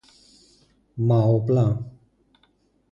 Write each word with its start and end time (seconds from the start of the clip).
Μα 0.95 1.21
όπλα; 1.27 1.91